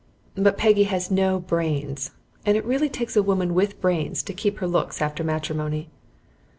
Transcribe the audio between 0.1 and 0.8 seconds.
But